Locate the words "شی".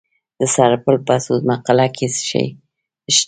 2.29-2.45